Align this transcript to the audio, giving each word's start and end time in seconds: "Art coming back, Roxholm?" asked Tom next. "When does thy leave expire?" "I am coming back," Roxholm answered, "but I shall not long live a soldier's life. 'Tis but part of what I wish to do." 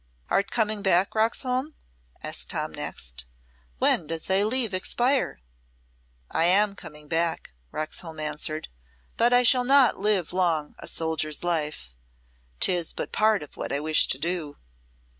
"Art 0.31 0.49
coming 0.49 0.81
back, 0.81 1.13
Roxholm?" 1.13 1.75
asked 2.23 2.49
Tom 2.49 2.71
next. 2.71 3.25
"When 3.77 4.07
does 4.07 4.25
thy 4.25 4.41
leave 4.41 4.73
expire?" 4.73 5.41
"I 6.31 6.45
am 6.45 6.73
coming 6.73 7.07
back," 7.07 7.51
Roxholm 7.71 8.19
answered, 8.19 8.67
"but 9.15 9.31
I 9.31 9.43
shall 9.43 9.63
not 9.63 9.97
long 9.99 10.03
live 10.03 10.73
a 10.79 10.87
soldier's 10.87 11.43
life. 11.43 11.95
'Tis 12.59 12.93
but 12.93 13.11
part 13.11 13.43
of 13.43 13.55
what 13.55 13.71
I 13.71 13.79
wish 13.79 14.07
to 14.07 14.17
do." 14.17 14.57